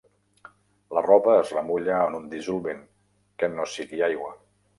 La 0.97 1.03
roba 1.07 1.35
es 1.41 1.51
remulla 1.57 1.99
en 2.07 2.17
un 2.21 2.25
dissolvent 2.33 2.81
que 3.43 3.51
no 3.59 3.69
sigui 3.77 4.05
aigua. 4.11 4.35